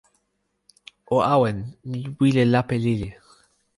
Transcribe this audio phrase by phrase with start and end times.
[1.15, 1.57] o awen.
[1.89, 3.09] mi wile lape lili.